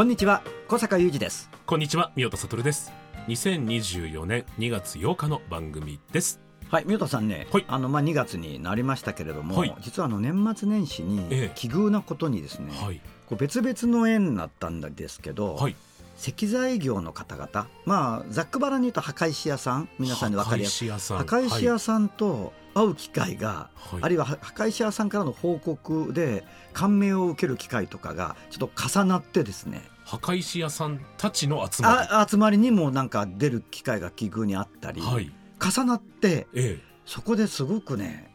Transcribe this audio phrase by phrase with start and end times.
[0.00, 1.50] こんにちは小坂雄二です。
[1.66, 2.90] こんにちは宮田悟です。
[3.28, 6.40] 2024年2月8日の番組です。
[6.70, 7.66] はい宮田さんね、はい。
[7.68, 9.76] あのまあ2月になりましたけれども、はい。
[9.82, 11.52] 実はあの年末年始にええ。
[11.54, 13.02] 奇遇なことにですね、はい。
[13.26, 15.76] こう別々の縁になったんですけど、はい。
[16.16, 20.88] 石材業の方々まあざっくばらんに言うと墓石屋さん皆さんに分かりやすい。
[20.88, 21.18] 墓石屋さん。
[21.18, 24.02] 墓石屋さんと会う機会が、はい。
[24.02, 35.30] あるいは墓石屋さんからの報告で感銘を受ける機会とかがちょっと重なってですね墓石屋さんたちの集まあ集まりにもなんか出る機会が奇遇にあったり、りはい。
[35.60, 38.34] 重なってえそこですごくね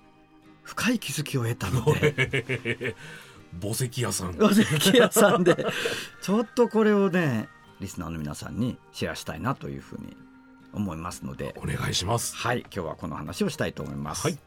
[0.64, 2.14] 深い気づきを得たので。
[2.18, 2.96] え
[3.62, 4.42] 墓石屋さん。
[4.42, 5.66] お関屋さんで。
[6.22, 7.50] ちょっとこれをね
[7.82, 10.16] リスナーの皆さんにシェアしたいなというふうに
[10.72, 11.56] 思いますので。
[11.58, 12.38] お願いします。
[12.38, 14.24] はい今日はこの話をしたいと思います。
[14.24, 14.40] はい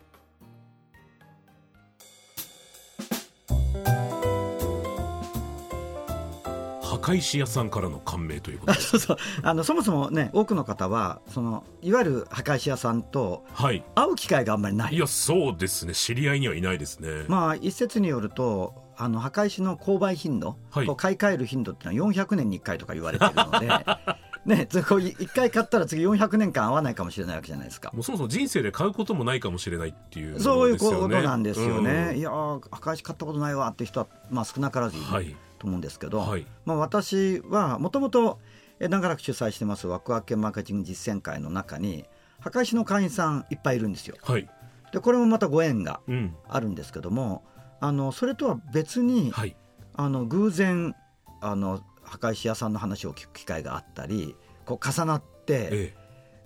[7.09, 8.59] 墓石屋さんからの感銘という。
[8.59, 9.17] ことあですそうそう。
[9.42, 13.83] あのそもそもね多くの方はそのいわゆる墓石屋さんとはい。
[13.95, 14.95] 会う機会があんまりない。
[14.95, 15.95] いやそうですね。
[15.95, 20.87] 知り合いにはいないですね、まあ一説によるとあの墓石の購買頻度、はい。
[20.97, 23.69] 買い替える頻度っていうのは400年に1回とか言われてるので
[24.45, 27.91] ねつこう1回買ったら次400年間会わないかもしれないわけじゃないですか。
[27.95, 32.10] もうそもそも人生で買うこともないかもしれないっていうそういうことなんですよね。
[32.12, 32.19] うん。
[32.19, 35.06] いやー墓石買ったことないわって人は、まあ、少なからずいる。
[35.06, 36.47] はいと思うんですけど、はい。
[36.65, 38.39] まあ、私はもともと
[38.81, 42.05] 長らく主催してますワクワクマーケティング実践会の中に
[42.41, 44.17] 墓石の会員さんいっぱいいるんですよ。
[44.23, 44.49] はい。
[44.93, 46.35] でこれもまたご縁がうん。
[46.49, 47.45] あるんですけども
[47.81, 49.57] あのそれとは別に、はい。
[49.95, 50.95] あの偶然
[51.41, 55.95] あの墓石屋さんの話を聞く機会があったりこう重なってえ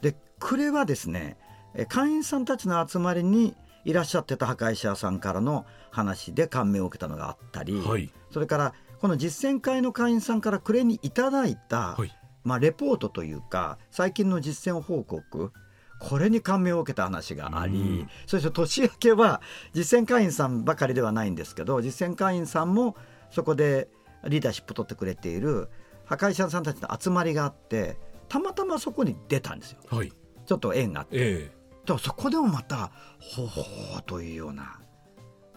[0.00, 1.36] でこれはですね
[1.74, 8.10] え会員さんたちの集まりにいらっしゃってた墓石屋さんからの話で感銘を受けたのがあったり、えはい。
[8.30, 12.16] それからこの実践会の会員さんからくれにいただいた、はい。
[12.44, 15.52] まあ、レポートというか最近の実践報告
[15.98, 18.08] これに感銘を受けた話があり、うん。
[18.26, 19.42] そして年明けは
[19.72, 22.96] 実践会員さんばかりではないんですけど実践会員さんも
[23.30, 23.88] そこで
[24.24, 25.68] リーダーシップ取ってくれている
[26.04, 27.96] 破壊者さんたちの集まりがあって
[28.28, 29.78] たまたまそこに出たんですよ。
[29.90, 30.12] はい。
[30.46, 31.16] ちょっと縁があって。
[31.18, 31.50] え
[31.86, 33.62] だからそこでもまた「ほほ
[33.98, 34.80] う」というような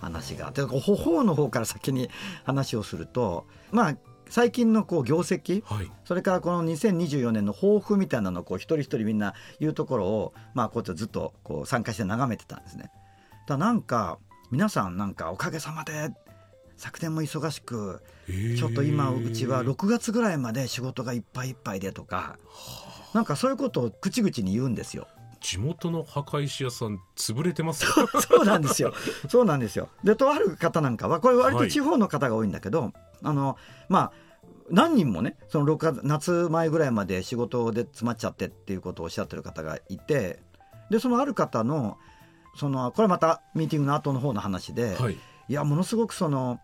[0.05, 2.09] 話があって「ほほう」の方から先に
[2.43, 3.97] 話をするとまあ
[4.29, 12.83] 最近のこう業績えはいそれからこの2024年の抱負みたいなのをこう一人一人みんな言うところをまあこうやってずっとこう参加して眺めてたんですね。
[12.83, 12.93] だか
[13.47, 14.19] らなんか
[14.51, 16.11] 皆さんなんかおかげさまで
[16.77, 22.37] 昨年も忙しくええちょっと今うちは6月ぐらいまで仕事がいっぱいいっぱいでとか
[23.13, 25.07] なんかそういうことを口々に言うんですよ。
[25.45, 28.93] 地元の墓石屋さん潰れてますよ そうなんですよ。
[29.29, 29.89] そうなんですよ。
[30.03, 32.91] で、とある方なんかは、これ割はいと地方の方が多いんだけど、
[33.21, 33.55] あの、
[33.87, 34.11] まあ、
[34.71, 40.41] 何人もね、その6月、夏前ぐらいまで仕事で詰まっちゃってっていうことをおっしゃってる方がいて、
[40.89, 41.99] で、そのある方の、
[42.55, 45.17] その、これまたミーティングの後の方の話で、はい
[45.47, 46.59] いや、ものすごくその、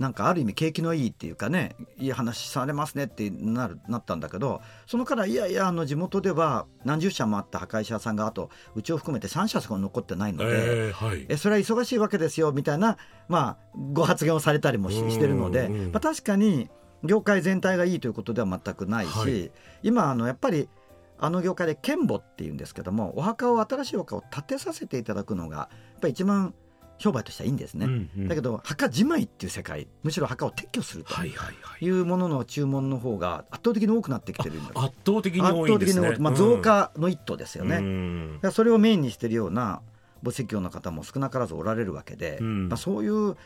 [0.00, 11.26] なんかある意味景気のいいっていうかねいい話されますねってなるなったんだけどそのからいやいやあの地元では何十社もあった破壊者さんがあとうちを含めて3社しか残ってないので、ええはい。
[11.28, 12.96] えそれは忙しいわけですよみたいな、
[13.28, 16.70] まあ、ご発言をされたりもししてるので、まあ、確かに
[17.04, 19.50] 業界全体がいいということでは全くないし、はい。
[19.82, 20.70] 今あのやっぱり
[21.18, 25.68] あの業界で剣墓っていうんですけどもお墓を新しいお墓を建てさせていただくのがや
[25.98, 26.54] っぱり一番
[27.00, 27.86] 商売としてはいいんですね。
[27.86, 28.28] うんうん。
[28.28, 36.08] だけど墓じまいっていう世界むしろ墓を撤去するとはいうものの注文の方が圧倒的に多くなってきてるんだ圧倒的に多いんですね。
[36.08, 36.20] 圧倒的に多い。
[36.20, 37.76] まあ、増加の一途ですよね。
[37.76, 38.40] うん。
[38.52, 39.80] それをメインにしてるような
[40.22, 42.68] 墓石業の方も少なからずおられるわけで、うん。
[42.68, 43.36] まあ、そういう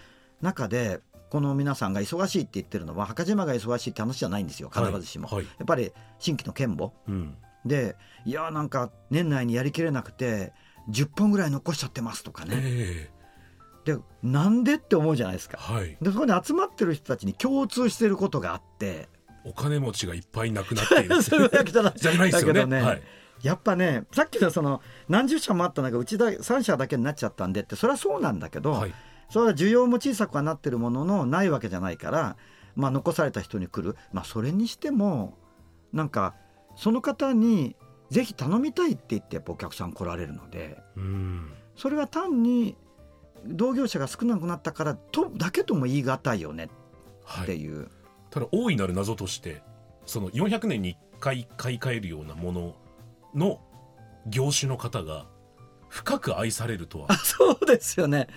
[0.43, 4.71] 中でこの皆さんが忙しいって言ってるのは墓島が忙しいって話じゃないんですよ。
[4.75, 5.37] 必ずしも、はい。
[5.37, 7.37] はいやっぱり新規の剣墓うん。
[7.65, 7.97] で
[8.27, 10.53] いやーなんか年内にやりきれなくて
[10.91, 12.61] 10本ぐらい残しちゃってますとかね。
[12.62, 13.11] え
[13.85, 15.59] でなんでって思うじゃないですか。
[15.71, 15.97] えはい。
[16.01, 19.09] でそこに集まってる人たちに共通してることがあって。
[19.45, 21.21] お金持ちがいっぱい亡くなっている。
[21.23, 22.31] そういうわけじゃないですよね。
[22.31, 22.81] だけどね。
[22.81, 23.03] はい、
[23.43, 28.95] やっぱねさっきのその何十社もあった中うちだ3社だけになっちゃったんでってそれはそうなんだけど、はい。
[29.29, 32.37] それは需要も小さくはなってるもののないわけじゃないから、
[32.77, 35.37] まあ、残された人に来る、まあ、それにしても
[35.93, 36.35] なんか
[36.77, 37.77] その方に
[38.11, 41.53] ぜひ頼みたいって言ってやっぱお客さん来られるのでうん。
[41.77, 42.77] それは単に
[43.46, 46.69] 同業者が少なくなったからとだけとも言い難いよね
[47.25, 47.88] はい、っていう、
[48.31, 49.62] ただ大いなる謎として
[50.06, 52.75] その400年に1回買い替えるようなもの
[53.35, 53.61] の
[54.26, 55.26] 業種の方が
[55.88, 57.06] 深く愛されるとは。
[57.08, 58.29] あ、そうですよね。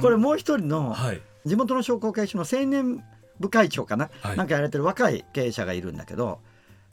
[0.00, 1.20] これもう一人のはい。
[1.44, 3.04] 地元の商工会所の青年
[3.38, 4.36] 部会長かな、はい。
[4.36, 6.40] なんかやられてる若い経営者がいるんだけど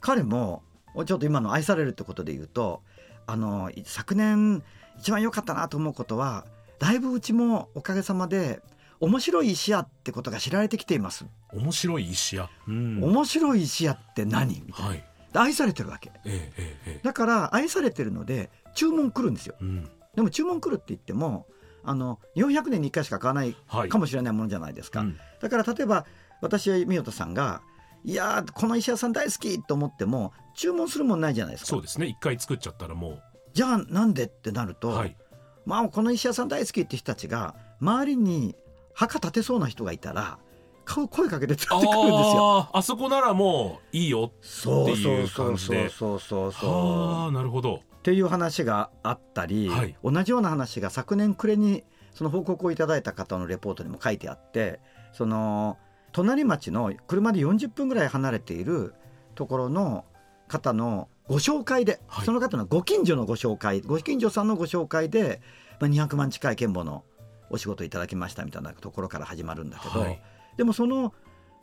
[0.00, 0.62] 彼も
[1.06, 2.82] ちょっと今の愛されるってことで言うと
[3.26, 4.62] あの昨年
[4.98, 6.44] 一番良かったなと思うことは
[6.82, 8.60] だいぶうちもおかげさまで
[8.98, 13.04] 面白い石屋ってことが知られてきています、面白い石屋、うん。
[13.04, 14.60] 面白い石屋って何？
[14.66, 14.88] みたいな。
[14.88, 15.04] はい。
[15.32, 16.10] で愛されてるわけ。
[16.26, 19.54] えええだから愛されてるので注文来るんですよ。
[19.60, 19.88] うん。
[20.16, 21.46] でも注文来るって言っても
[21.84, 23.88] あの400年に1回しか買わないはい。
[23.88, 25.16] かもしれないものじゃないですか、うん。
[25.40, 26.04] だから例えば
[26.40, 27.62] 私や三代さんが
[28.04, 31.66] 「いやーこの石屋さん大好き!」と思っても注文するもんないじゃないですか。
[31.68, 32.06] そうですね。
[32.06, 33.20] 一回作っちゃったらも
[33.54, 35.16] じゃあなんでってなると、うはい
[35.64, 38.56] まあこの石屋さん大好きって人たちが周りに
[38.94, 40.38] 墓建てそうな人がいたら
[40.84, 42.68] 顔声かけて連れてくるんですよ。
[42.72, 54.80] あそこならもういいよそうっていうそう感じでそうそうそうはそうあなるほどっていう話があったり、はい同じような話が昨年暮れにその報告をいただいた方のレポートにも書いてあって
[55.12, 55.78] その
[56.10, 58.94] 隣町の車で40分ぐらい離れている
[59.34, 60.04] ところの
[60.48, 62.26] 方のご紹介で、はい。
[62.26, 65.40] その方のご近所のご紹介ご近所さんのご紹介で、
[65.80, 67.04] まあ、200万近い健保の
[67.48, 70.22] お仕事いただきましたみたいなところから始まるんだけど、はい。
[70.58, 71.14] でもその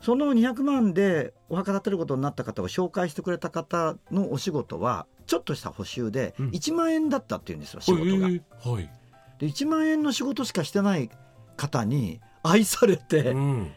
[0.01, 6.49] その200万でお墓建てることになった方を紹介してくれた方のお仕事はちょっとした報酬でうん。
[6.49, 8.27] 1万円だったっていうんですよ、仕事が。
[8.27, 8.89] へえはい。
[9.37, 11.11] で1万円の仕事しかしてない
[11.57, 13.71] 方に 愛されて、うん。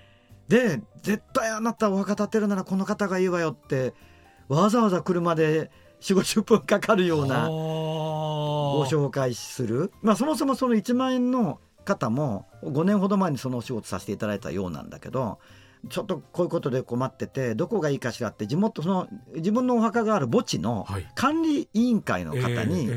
[0.49, 3.93] で絶対あなたお墓建てるならこの方がいいわよって
[4.52, 5.70] わざわざ車で
[6.00, 15.38] 4 5 0分かかるようなごご紹介する、まあ、そもそもその1万円の方も5年ほど前にそのお仕事させていただいたようなんだけど
[15.88, 21.08] ちょっとこういうことで困っててどこがいいかしらって地元その自分のお墓がある墓地のはい。
[21.14, 22.88] 管理委員会の方に、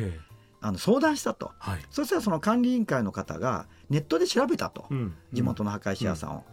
[0.62, 1.52] あの相談したと。
[1.58, 1.80] はい。
[1.90, 5.16] そしたらその管理委員会の方がネットで調べたと、うん。
[5.34, 6.44] 地元の墓石屋さんを。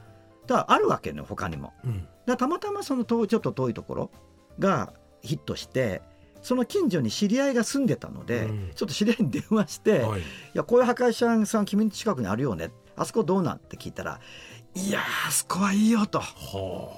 [0.46, 1.74] だからあるわけね他にも。
[1.84, 2.08] うん。
[2.24, 4.10] だたまたまそのちょっと遠いところ
[4.58, 6.02] がヒットして
[6.42, 8.70] その近所に知り合いが住んでたので、うん。
[8.74, 10.22] ちょっと知り合いに電話して「い、はい。
[10.54, 12.70] やこういう墓石屋さん君の近くにあるよね。
[12.96, 14.20] あそこどうなん?」って聞いたら
[14.74, 16.18] 「いやーあそこはいいよ」と。
[16.18, 16.90] は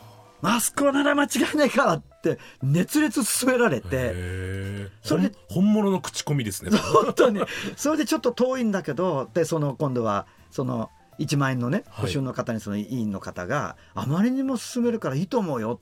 [0.42, 0.60] 「あ。
[0.60, 4.90] そこなら間違いないから」って熱烈勧められあて。
[5.02, 6.70] それで本物の口コミですね。
[6.70, 7.40] 本当に。
[7.76, 12.06] それでちょっと遠いんだけどでその今度はその1万円のねはい。
[12.06, 15.80] 保証の方にその委員の方が、あまりにも勧めるからいいと思うよ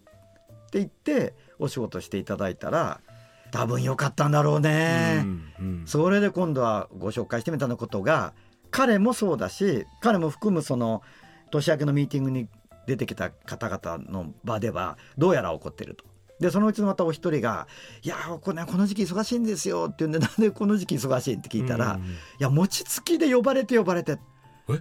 [0.79, 3.01] って言ってお仕事していただいたら
[3.53, 8.33] 多分よかったんだろうね、うんうんそれで今度はご紹介してみたのことが
[8.71, 11.03] 彼もそうだし彼も含むその
[11.51, 12.49] 年明けのミーティングに
[12.87, 16.05] 出てきた方々の場ではどうやら起こってると。
[16.41, 17.69] でそのうちのまたお一人が
[18.03, 22.07] 「いやこれ、ね、この時期忙しいんですよ」って言うんで「なんでこの時期忙しい?」って聞いたら「うんい
[22.41, 24.19] や餅つきで呼ばれて呼ばれて
[24.69, 24.79] え？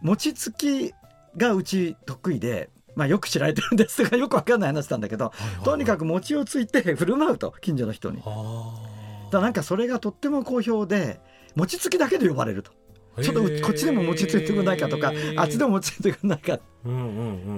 [0.00, 0.94] 餅つき
[1.36, 5.32] がうち得意で、まあ、よく知られてるんですがよくわかんない話なんだけど、
[5.64, 8.20] とにかく餅をついて振る舞うと近所の人に。
[8.22, 8.82] は
[9.30, 11.20] だなんかそれがとっても好評で
[11.54, 12.72] 餅つきだけで呼ばれると。
[13.18, 17.02] あちょっとこっちでも餅ついてくれないかとかあっちでも餅ついてくれないかうんうんう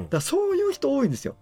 [0.02, 0.08] ん。
[0.10, 1.36] らそういう人多いんですよ。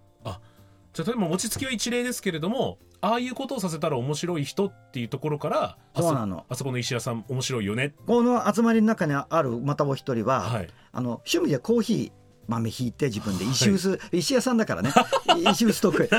[0.93, 6.45] じゃあ例えば餅つきは一例ですけれどもああいうことをさせたら面白い人っていうところからあそうなの。
[6.49, 7.93] あそこの石屋さん面白いよね。
[8.05, 10.69] この集まりの中にあるまたお一人は、はい。
[10.91, 12.11] あの趣味でコーヒー
[12.47, 14.91] 豆ひいて自分で石臼、石屋さんだからね。
[15.51, 16.09] 石臼得意。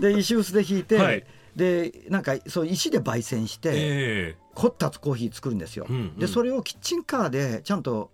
[0.00, 1.24] で石臼でひいて、はい。
[1.56, 8.10] でなんかそう石で焙煎して、え凝ったコーヒー作るんですよ、うんうんでそれをキッチンカーでちゃんと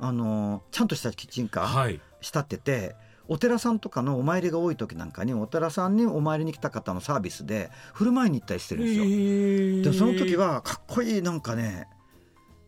[0.00, 2.00] あのちゃんとしたキッチンカー、えはい。
[2.20, 2.96] 仕立てて
[3.28, 8.92] お寺さんとかのお参りが多い時なんかにお寺さんにお参りに来た方のサービスで振る舞いに行ったりしてるんで
[9.84, 9.92] すよ。
[9.92, 11.86] でその時はかっこいいなんかね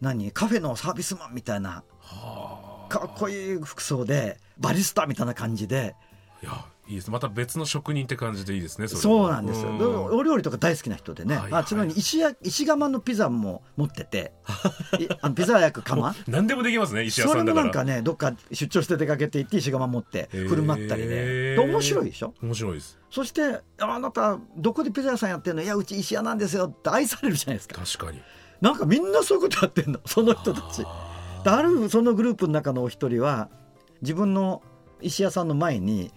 [0.01, 5.95] 何カフェのサービスマンみたいなはあかっこいい服装でバリスタみたいな感じで。
[6.43, 7.11] いやいいです。
[7.11, 10.05] また別の職人って感じでいいですねそうなんですよ、うん。
[10.17, 14.33] お料理とか大好きな人でね、はいあちなみに石や石窯のピザも持ってて。
[14.99, 16.15] いあのピザ焼く窯？
[16.27, 21.09] 何でもできますね石屋それもなんかねどっか出張して出かけて行って石窯持って振る舞ったりね。
[21.55, 22.35] で面白いでしょ？
[22.43, 22.99] 面白いです。
[23.11, 25.63] そして「ああなたどこでピザ屋さんやってるの？
[25.63, 27.83] いやうち石屋なんですよ」って愛されるじゃないですか。
[27.85, 28.21] 確かに。
[28.61, 30.01] なんかみんなそういうことやってんの。
[30.07, 30.85] その人たち。
[31.45, 33.49] あるそのグループの中のお一人は
[34.03, 34.63] 自分の
[35.01, 36.13] 石屋さんの前に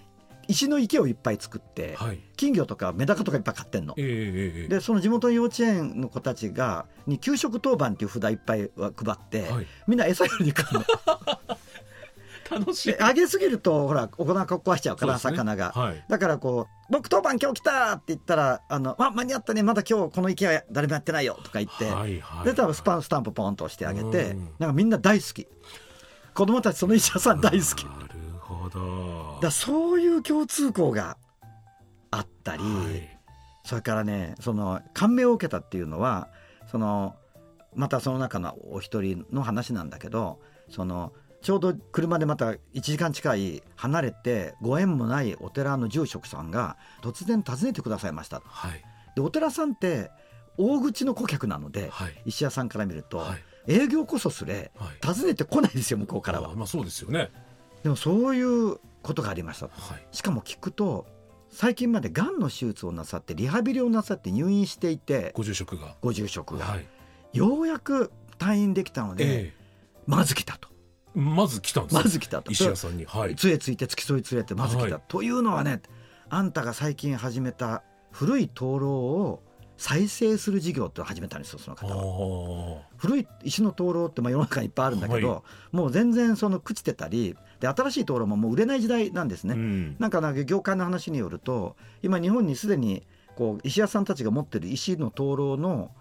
[0.48, 2.20] 石の池をいっぱい作ってーはい。
[2.36, 3.94] 金魚とかメダカとかいっぱい買ってんの。
[3.98, 4.02] え。
[4.02, 9.68] ええええでその地元の幼稚園の子たちがに給食当番っていう札いっぱいは配って、はい。
[9.88, 10.86] みんな餌やりに来るの。
[12.60, 12.90] 楽しい。
[12.90, 15.20] であげすぎるとほらお腹壊しちゃうから、ね。
[15.20, 16.04] 魚が、はい。
[16.10, 19.64] だからこう「僕当番今日来た!」って言ったら「あのあ間に合ったね。
[19.64, 24.44] まだ今日この池は誰もやってないよ」とか言って、はいはいで多分スパンスタンプポンと押してあげて、うん。
[24.60, 25.48] なんかみんな大好き。
[26.34, 27.86] 子供たちその医者さん大好き。
[27.86, 29.40] なるほど。
[29.42, 31.18] らそういう共通項が
[32.12, 33.20] あったり、はい。
[33.66, 36.28] それからねその感銘を受けたっていうのは
[36.68, 37.16] その
[37.76, 41.14] またその中のお一人の話なんだけどその
[41.44, 48.42] ちょうど車でまた1時間近い離れてご縁もないお寺の住職さんが突然訪ねてくださいました。
[48.46, 48.82] はい。
[49.14, 50.10] でお寺さんって
[50.58, 52.22] 大口の顧客なので、はい。
[52.26, 53.36] 石屋さんから見ると、は
[53.68, 53.74] い。
[53.74, 55.06] 営業こそすれはい。
[55.06, 56.52] 訪ねてこないですよ向こうからは。
[56.52, 57.30] あまあそうですよね。
[57.84, 60.08] でもそういうことがありましたはい。
[60.16, 61.06] しかも聞くと
[61.50, 65.98] 最近までがんの手術をなさってリハビリをなさって入院していてご住職が。
[66.02, 66.88] ご住職が、はい。
[67.34, 69.54] ようやく退院できたので、え
[70.08, 70.70] まず来たと。
[70.70, 70.73] え
[71.16, 72.52] まず来たんですまず来たと。
[72.52, 73.06] 石屋さんに。
[73.06, 73.36] はい。
[73.36, 75.02] 杖ついて付き添い連れてまず来た、はい。
[75.08, 75.82] というのはね
[76.30, 79.44] あんたが最近始めた古い灯籠を
[79.78, 81.96] 再生する事業って始めたんですよそのあ方は。
[81.96, 82.80] ー。
[82.98, 89.56] 古い石の灯籠ってまあ世の中にいっぱいあるんだけど、はもう全然その朽ちてたりで新しい灯籠ももう売れない時代なんですね。
[89.56, 89.96] うん。
[90.00, 93.06] なんかなんか業界の話によると今日本にすでに
[93.36, 95.92] こう石屋さんたちが持ってる石の灯籠の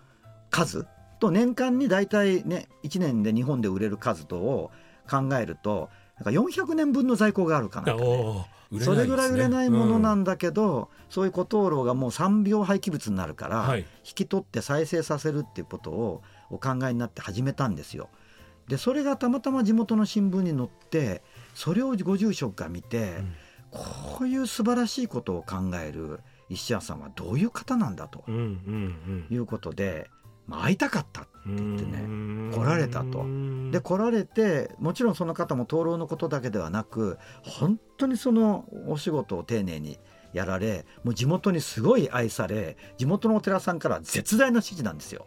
[0.50, 0.86] 数
[1.18, 4.70] と年間に大体ね1年で日本で売れる数とを
[5.08, 8.96] 考えるとなんか400年分の在庫があるかなあー売れないですね。
[8.96, 13.80] それぐらい売れないものなうんだけど、そういう古灯籠がもう産業廃棄物になるから、はい。
[13.80, 18.08] 引き取って再生させるっていうことをお考えになって始めたんですよ。
[18.68, 23.34] でそれがたまたま地元の新聞に載ってそれをご住職が見て、うん。
[23.70, 29.26] こういう素晴らしいことを考える石屋さんはどういう方なんだとうんうん。
[29.30, 30.10] いうことで、
[30.46, 32.50] まあ、会いたかったうん言ってねうん。
[32.54, 33.24] 来られたと。
[33.70, 39.98] で来られてもちろんその方も灯籠のことだけではなく本当にそのお仕事を丁寧に
[40.32, 45.26] やられもう地元にすごい愛され地元のお寺さんから絶大な支持なんですよ。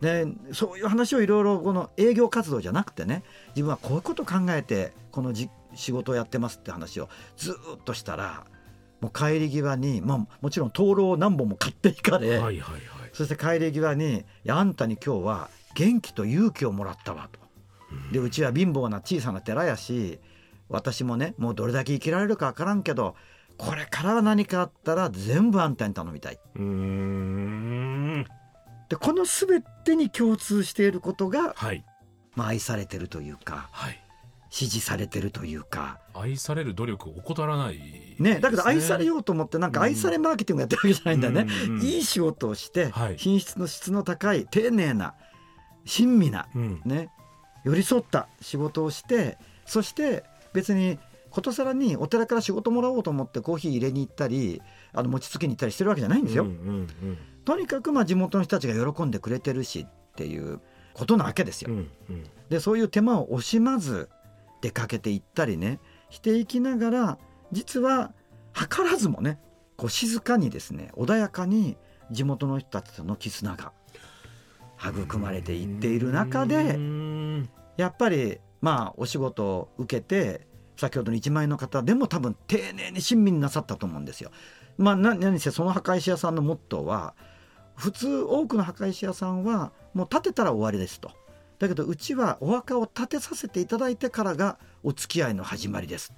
[0.00, 8.44] でそういう話をいろいろこの営業活動じゃなくてね自分はこういうことを考えてこのじ仕事をやってますって話をずーっとしたら
[9.00, 17.40] もう帰り際に、まあ、もちろん灯籠を何本も買っていかれ、うんはいはいはいそして帰り際に「いやあんたに今日は元気と勇気をもらったわ」と。
[18.12, 20.20] でうちは貧乏な小さな寺やし
[20.68, 23.16] 私もねもうどれだけ生きられるか分からんけど
[23.56, 26.38] これからは何かあったら全部あんたに頼みたい。
[28.88, 31.84] でこの全てに共通していることが、はい
[32.34, 34.02] まあ、愛されてるというかはい
[34.50, 36.00] 支持されてるというか。
[36.12, 37.80] 愛される努力を怠らない
[38.18, 43.16] ね、だけど愛されよようと思ってなんか愛されマーケティングやってるわけじゃないんだよね、うんうんいい仕事をして、はい。
[43.16, 45.14] 品質の質の高い丁寧な
[45.86, 46.82] 親身なうん。
[46.84, 47.08] ね
[47.64, 50.98] 寄り添った仕事をしてそして別に
[51.30, 54.60] ことさらにお寺から仕事もらおうと思ってコーヒー入れに行ったり
[54.92, 56.44] あの餅つきに行ったりしてるわけじゃないんですよ。
[56.44, 60.60] うんうんとにかくまあ地元の人たちが喜んでくれてるしっていう
[60.92, 61.70] ことなわけですよ。
[61.70, 62.24] うんうんうん。
[62.50, 64.08] でそういう手間を惜しまず
[64.60, 67.18] 出かけていったりねしていきながら
[67.52, 68.12] 実は
[68.54, 69.38] 図らずもね
[69.76, 71.76] こう静かにですね穏やかに
[72.10, 73.72] 地元の人たちとの絆が
[74.82, 84.30] 育まれていっている中うでんやっぱりまあお仕事を受けて先ほどの1万円の方でも多分丁寧に親身になさったと思うんですよ。
[84.78, 87.14] まあ、な何せその墓石屋さんのモットーは
[87.76, 91.10] 普通多くの墓石屋さんはもう建てたら終わりですと。
[91.60, 96.12] だけどうちはお墓を建てさせていただいてからがお付き合いの始まりです。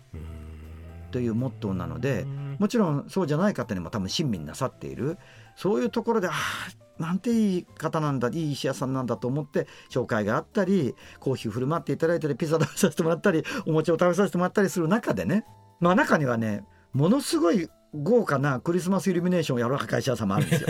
[1.11, 2.25] というモットーなので
[2.59, 5.19] もちろんそうじゃない方にも多分親身になさっている。
[5.57, 15.45] そういうところでああなんていい方なんだいい石屋さんなんだと思って紹介があったりコーヒー振る舞っていただいたりピザ食べさせてもらったりお餅を食べさせてもらったりする中でね。
[15.81, 20.69] まあ中にはねものすごい豪華なクリスマスイルミネーションをやる会社さんもあるんですよ。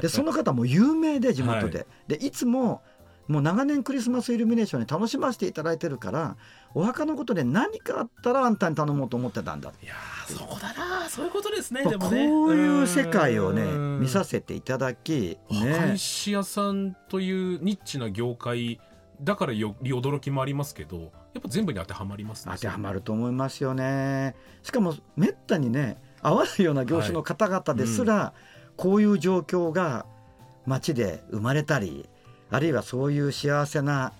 [0.00, 2.82] でその方も有名で地元で、でいつも
[3.28, 6.36] もう長年クリスマスイルミネーションに楽しませていただいてるから
[6.74, 12.26] お墓のことで何かあったらあんたに頼もうと思ってたんだいやーそうだなそういうことですねまあでもね。
[12.28, 14.00] こういう世界をねうん。
[14.00, 18.80] 見させていただき、墓ね、石屋さんというニッチな業界
[19.22, 21.06] だからより驚きもありますけどや
[21.38, 24.34] っぱ全部に当てはまりますね当てはまると思いますよね。
[24.62, 28.32] しかもめったにね合わないような業種の方々ですら、
[28.76, 30.06] こういう状況が
[30.66, 32.08] 街で生まれたり
[32.50, 34.12] あるいはそういう幸せな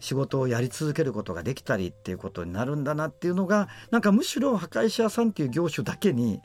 [0.00, 6.40] 仕事をやり続けることができたりっていうことになるんだなっていうのがなんかむしろ墓石屋さんっていう業種だけに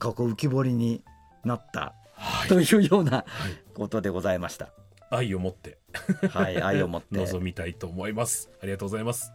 [0.00, 1.02] ここ浮き彫りに
[1.44, 2.48] なったはい。
[2.48, 3.24] というようなはい。
[3.74, 4.70] ことでございました。
[5.10, 5.78] 愛を持って。
[6.30, 7.06] はい、愛を持って。
[7.14, 8.50] 臨みたいと思います。
[8.62, 9.32] ありがとうございます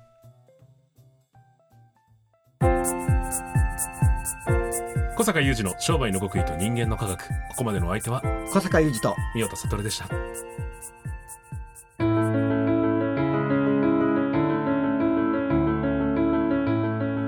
[5.22, 7.28] 小坂雄二の商売の極意と人間の科学。
[7.28, 10.08] ここまでのお相手は小坂雄二と宮田悟でした。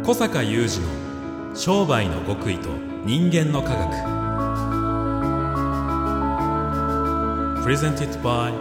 [0.03, 0.81] 小坂雄二
[1.51, 2.69] の商売の極意と
[3.05, 3.91] 人間の科学。
[7.63, 8.51] Presented by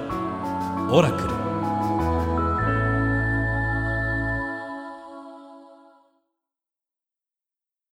[0.90, 1.41] オラクル